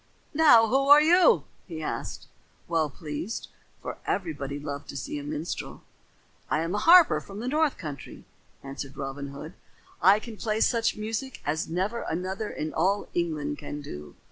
"Now, 0.33 0.65
who 0.65 0.87
are 0.89 0.99
you?" 0.99 1.43
he 1.67 1.83
asked, 1.83 2.25
well 2.67 2.89
pleased, 2.89 3.49
for 3.83 3.99
everybody 4.07 4.57
loved 4.59 4.89
to 4.89 4.97
see 4.97 5.19
a 5.19 5.23
minstrel. 5.23 5.83
"I 6.49 6.61
am 6.61 6.73
a 6.73 6.79
harper 6.79 7.21
from 7.21 7.39
the 7.39 7.47
north 7.47 7.77
country," 7.77 8.25
answered 8.63 8.97
Robin 8.97 9.27
Hood. 9.27 9.53
"I 10.01 10.17
can 10.17 10.37
play 10.37 10.59
such 10.61 10.97
music 10.97 11.39
as 11.45 11.69
never 11.69 12.01
another 12.01 12.49
in 12.49 12.73
all 12.73 13.09
England 13.13 13.59
can 13.59 13.79
do. 13.83 14.15